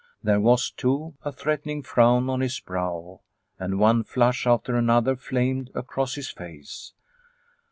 [0.23, 3.21] There was, too, a threatening frown on his brow,
[3.59, 6.93] and one flush after another flamed across his face.